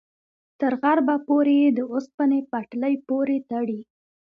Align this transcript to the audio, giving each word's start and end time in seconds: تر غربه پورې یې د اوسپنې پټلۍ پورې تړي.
تر 0.59 0.73
غربه 0.81 1.15
پورې 1.27 1.53
یې 1.61 1.69
د 1.77 1.79
اوسپنې 1.93 2.39
پټلۍ 2.51 2.95
پورې 3.07 3.37
تړي. 3.49 3.79